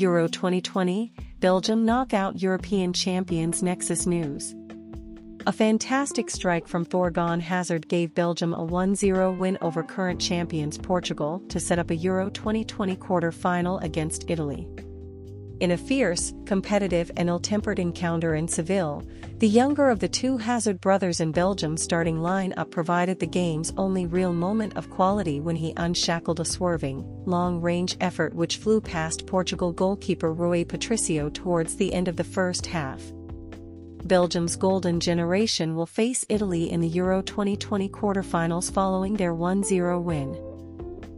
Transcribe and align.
Euro 0.00 0.26
2020, 0.28 1.12
Belgium 1.40 1.84
knock 1.84 2.14
out 2.14 2.40
European 2.40 2.90
champions 2.90 3.62
Nexus 3.62 4.06
News. 4.06 4.54
A 5.46 5.52
fantastic 5.52 6.30
strike 6.30 6.66
from 6.66 6.86
Thorgan 6.86 7.38
Hazard 7.38 7.86
gave 7.86 8.14
Belgium 8.14 8.54
a 8.54 8.66
1-0 8.66 9.36
win 9.36 9.58
over 9.60 9.82
current 9.82 10.18
champions 10.18 10.78
Portugal 10.78 11.42
to 11.50 11.60
set 11.60 11.78
up 11.78 11.90
a 11.90 11.96
Euro 11.96 12.30
2020 12.30 12.96
quarter-final 12.96 13.78
against 13.80 14.24
Italy. 14.28 14.66
In 15.60 15.72
a 15.72 15.76
fierce, 15.76 16.32
competitive 16.46 17.10
and 17.18 17.28
ill-tempered 17.28 17.78
encounter 17.78 18.34
in 18.34 18.48
Seville, 18.48 19.02
the 19.40 19.48
younger 19.48 19.90
of 19.90 20.00
the 20.00 20.08
two 20.08 20.38
Hazard 20.38 20.80
brothers 20.80 21.20
in 21.20 21.32
Belgium's 21.32 21.82
starting 21.82 22.22
line-up 22.22 22.70
provided 22.70 23.20
the 23.20 23.26
game's 23.26 23.70
only 23.76 24.06
real 24.06 24.32
moment 24.32 24.74
of 24.78 24.88
quality 24.88 25.38
when 25.38 25.56
he 25.56 25.74
unshackled 25.76 26.40
a 26.40 26.46
swerving, 26.46 27.04
long-range 27.26 27.98
effort 28.00 28.34
which 28.34 28.56
flew 28.56 28.80
past 28.80 29.26
Portugal 29.26 29.70
goalkeeper 29.70 30.32
Rui 30.32 30.64
Patricio 30.64 31.28
towards 31.28 31.76
the 31.76 31.92
end 31.92 32.08
of 32.08 32.16
the 32.16 32.24
first 32.24 32.64
half. 32.64 33.02
Belgium's 34.04 34.56
golden 34.56 34.98
generation 34.98 35.76
will 35.76 35.84
face 35.84 36.24
Italy 36.30 36.70
in 36.70 36.80
the 36.80 36.88
Euro 36.88 37.20
2020 37.20 37.86
quarterfinals 37.90 38.72
following 38.72 39.14
their 39.14 39.34
1-0 39.34 40.02
win. 40.02 40.49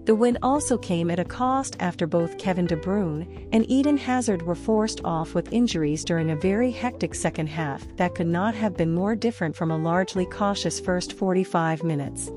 The 0.05 0.17
win 0.17 0.37
also 0.43 0.77
came 0.77 1.13
at 1.13 1.21
a 1.21 1.25
cost 1.25 1.77
after 1.79 2.09
both 2.09 2.37
Kevin 2.37 2.67
De 2.67 2.77
Bruyne 2.77 3.49
and 3.53 3.65
Eden 3.71 3.97
Hazard 3.97 4.43
were 4.43 4.57
forced 4.57 5.01
off 5.05 5.33
with 5.33 5.53
injuries 5.53 6.05
during 6.05 6.31
a 6.31 6.37
very 6.37 6.73
hectic 6.73 7.15
second 7.15 7.47
half 7.47 7.87
that 7.99 8.17
could 8.17 8.27
not 8.27 8.53
have 8.57 8.77
been 8.77 8.93
more 8.93 9.15
different 9.15 9.55
from 9.55 9.71
a 9.71 9.79
largely 9.79 10.27
cautious 10.27 10.81
first 10.81 11.13
45 11.13 11.85
minutes. 11.85 12.33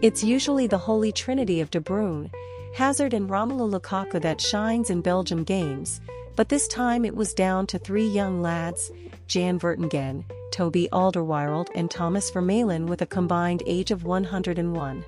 It's 0.00 0.24
usually 0.24 0.66
the 0.66 0.78
holy 0.78 1.12
trinity 1.12 1.60
of 1.60 1.70
De 1.70 1.80
Bruyne, 1.80 2.30
Hazard 2.74 3.12
and 3.12 3.28
Romelu 3.28 3.70
Lukaku 3.70 4.18
that 4.22 4.40
shines 4.40 4.88
in 4.88 5.02
Belgium 5.02 5.44
games, 5.44 6.00
but 6.34 6.48
this 6.48 6.66
time 6.66 7.04
it 7.04 7.14
was 7.14 7.34
down 7.34 7.66
to 7.66 7.78
three 7.78 8.06
young 8.06 8.40
lads, 8.40 8.90
Jan 9.26 9.58
Vertonghen, 9.58 10.24
Toby 10.50 10.88
Alderweireld 10.90 11.68
and 11.74 11.90
Thomas 11.90 12.30
Vermaelen 12.30 12.86
with 12.86 13.02
a 13.02 13.06
combined 13.06 13.62
age 13.66 13.90
of 13.90 14.04
101. 14.04 15.04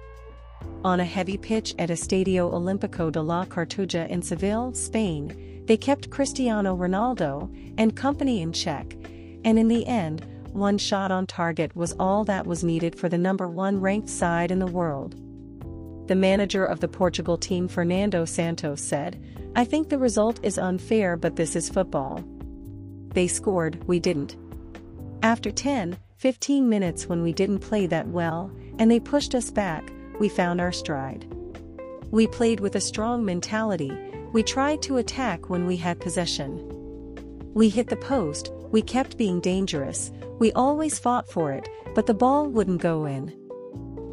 On 0.84 0.98
a 0.98 1.04
heavy 1.04 1.36
pitch 1.36 1.76
at 1.78 1.90
Estadio 1.90 2.52
Olímpico 2.52 3.12
de 3.12 3.22
la 3.22 3.44
Cartuja 3.44 4.08
in 4.08 4.20
Seville, 4.20 4.74
Spain, 4.74 5.62
they 5.66 5.76
kept 5.76 6.10
Cristiano 6.10 6.76
Ronaldo 6.76 7.48
and 7.78 7.94
company 7.94 8.42
in 8.42 8.52
check, 8.52 8.92
and 9.44 9.60
in 9.60 9.68
the 9.68 9.86
end, 9.86 10.26
one 10.52 10.76
shot 10.76 11.12
on 11.12 11.24
target 11.28 11.74
was 11.76 11.94
all 12.00 12.24
that 12.24 12.48
was 12.48 12.64
needed 12.64 12.98
for 12.98 13.08
the 13.08 13.16
number 13.16 13.48
one 13.48 13.80
ranked 13.80 14.08
side 14.08 14.50
in 14.50 14.58
the 14.58 14.66
world. 14.66 15.14
The 16.08 16.16
manager 16.16 16.64
of 16.64 16.80
the 16.80 16.88
Portugal 16.88 17.38
team 17.38 17.68
Fernando 17.68 18.24
Santos 18.24 18.82
said, 18.82 19.22
I 19.54 19.64
think 19.64 19.88
the 19.88 19.98
result 19.98 20.40
is 20.42 20.58
unfair 20.58 21.16
but 21.16 21.36
this 21.36 21.54
is 21.54 21.70
football. 21.70 22.24
They 23.10 23.28
scored, 23.28 23.86
we 23.86 24.00
didn't. 24.00 24.36
After 25.22 25.52
10, 25.52 25.96
15 26.16 26.68
minutes 26.68 27.06
when 27.06 27.22
we 27.22 27.32
didn't 27.32 27.60
play 27.60 27.86
that 27.86 28.08
well, 28.08 28.50
and 28.80 28.90
they 28.90 28.98
pushed 28.98 29.34
us 29.36 29.50
back, 29.50 29.92
we 30.18 30.28
found 30.28 30.60
our 30.60 30.72
stride. 30.72 31.26
We 32.10 32.26
played 32.26 32.60
with 32.60 32.76
a 32.76 32.80
strong 32.80 33.24
mentality, 33.24 33.92
we 34.32 34.42
tried 34.42 34.82
to 34.82 34.96
attack 34.96 35.50
when 35.50 35.66
we 35.66 35.76
had 35.76 36.00
possession. 36.00 36.68
We 37.54 37.68
hit 37.68 37.88
the 37.88 37.96
post, 37.96 38.50
we 38.70 38.82
kept 38.82 39.18
being 39.18 39.40
dangerous, 39.40 40.10
we 40.38 40.52
always 40.52 40.98
fought 40.98 41.30
for 41.30 41.52
it, 41.52 41.68
but 41.94 42.06
the 42.06 42.14
ball 42.14 42.46
wouldn't 42.46 42.80
go 42.80 43.04
in. 43.04 43.32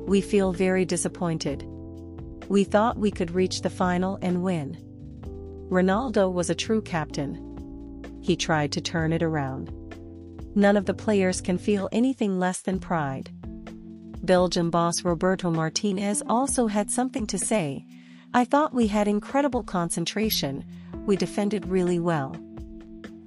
We 0.08 0.22
feel 0.22 0.54
very 0.54 0.86
disappointed. 0.86 1.64
We 2.48 2.64
thought 2.64 2.98
we 2.98 3.12
could 3.12 3.32
reach 3.32 3.62
the 3.62 3.70
final 3.70 4.18
and 4.22 4.44
win. 4.44 4.78
Ronaldo 5.70 6.32
was 6.34 6.50
a 6.50 6.56
true 6.56 6.82
captain 6.82 7.46
he 8.22 8.36
tried 8.36 8.72
to 8.74 8.82
turn 8.82 9.14
it 9.14 9.24
around. 9.24 9.72
None 10.56 10.78
of 10.78 10.86
the 10.86 10.94
players 10.94 11.42
can 11.42 11.58
feel 11.58 11.90
anything 11.92 12.40
less 12.40 12.62
than 12.62 12.80
pride. 12.80 13.32
Belgium 14.24 14.70
boss 14.70 15.04
Roberto 15.04 15.50
Martinez 15.50 16.22
also 16.28 16.68
had 16.68 16.92
something 16.92 17.26
to 17.28 17.38
say. 17.38 17.86
I 18.34 18.46
thought 18.46 18.74
we 18.74 18.88
had 18.88 19.08
incredible 19.08 19.64
concentration, 19.64 20.66
we 21.06 21.16
defended 21.16 21.66
really 21.68 22.00
well. 22.00 22.36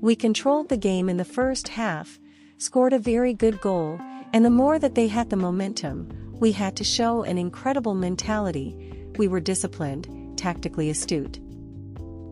We 0.01 0.15
controlled 0.15 0.69
the 0.69 0.77
game 0.77 1.09
in 1.09 1.17
the 1.17 1.25
first 1.25 1.69
half, 1.69 2.19
scored 2.59 2.93
a 2.93 2.99
very 2.99 3.35
good 3.35 3.61
goal, 3.61 3.99
and 4.33 4.45
the 4.45 4.51
more 4.51 4.79
that 4.79 4.95
they 4.95 5.09
had 5.09 5.31
the 5.31 5.37
momentum, 5.37 6.09
we 6.39 6.53
had 6.53 6.77
to 6.77 6.85
show 6.85 7.23
an 7.23 7.39
incredible 7.39 7.95
mentality, 7.95 8.95
we 9.17 9.29
were 9.29 9.41
disciplined, 9.41 10.09
tactically 10.37 10.91
astute. 10.91 11.41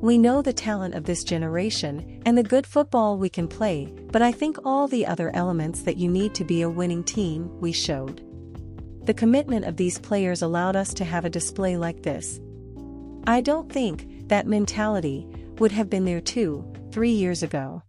We 0.00 0.16
know 0.16 0.42
the 0.42 0.52
talent 0.52 0.94
of 0.94 1.04
this 1.04 1.24
generation 1.24 2.22
and 2.24 2.36
the 2.36 2.42
good 2.42 2.66
football 2.66 3.18
we 3.18 3.28
can 3.28 3.48
play, 3.48 3.92
but 4.12 4.22
I 4.22 4.32
think 4.32 4.58
all 4.64 4.88
the 4.88 5.06
other 5.06 5.30
elements 5.34 5.82
that 5.82 5.96
you 5.96 6.10
need 6.10 6.34
to 6.36 6.44
be 6.44 6.62
a 6.62 6.70
winning 6.70 7.04
team, 7.04 7.50
we 7.60 7.72
showed. 7.72 8.24
The 9.04 9.14
commitment 9.14 9.64
of 9.64 9.76
these 9.76 9.98
players 9.98 10.42
allowed 10.42 10.76
us 10.76 10.94
to 10.94 11.04
have 11.04 11.24
a 11.24 11.30
display 11.30 11.76
like 11.76 12.02
this. 12.02 12.40
I 13.26 13.40
don't 13.40 13.70
think 13.70 14.28
that 14.28 14.46
mentality 14.46 15.26
would 15.58 15.72
have 15.72 15.90
been 15.90 16.04
there 16.04 16.20
two, 16.20 16.64
three 16.92 17.12
years 17.12 17.42
ago. 17.42 17.82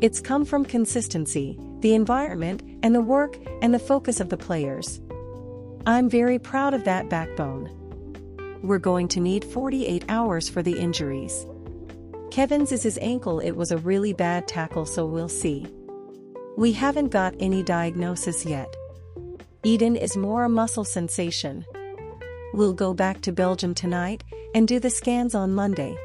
It's 0.00 0.20
come 0.20 0.44
from 0.44 0.64
consistency, 0.64 1.58
the 1.80 1.94
environment, 1.94 2.62
and 2.82 2.94
the 2.94 3.00
work 3.00 3.38
and 3.60 3.72
the 3.72 3.78
focus 3.78 4.20
of 4.20 4.28
the 4.28 4.36
players. 4.36 5.00
I'm 5.86 6.08
very 6.08 6.38
proud 6.38 6.74
of 6.74 6.84
that 6.84 7.08
backbone 7.08 7.78
we're 8.62 8.78
going 8.78 9.08
to 9.08 9.20
need 9.20 9.44
48 9.44 10.04
hours 10.08 10.48
for 10.48 10.62
the 10.62 10.78
injuries. 10.78 11.46
Kevin's 12.30 12.72
is 12.72 12.82
his 12.82 12.98
ankle 13.02 13.40
it 13.40 13.52
was 13.52 13.72
a 13.72 13.78
really 13.78 14.12
bad 14.12 14.48
tackle 14.48 14.86
so 14.86 15.04
we'll 15.04 15.28
see. 15.28 15.66
We 16.56 16.72
haven't 16.72 17.08
got 17.08 17.34
any 17.40 17.62
diagnosis 17.62 18.46
yet. 18.46 18.74
Eden 19.64 19.94
is 19.94 20.16
more 20.16 20.42
a 20.42 20.48
muscle 20.48 20.84
sensation. 20.84 21.64
We'll 22.52 22.72
go 22.72 22.92
back 22.94 23.20
to 23.20 23.32
Belgium 23.32 23.74
tonight 23.74 24.24
and 24.56 24.66
do 24.66 24.80
the 24.80 24.90
scans 24.90 25.36
on 25.36 25.54
Monday. 25.54 25.96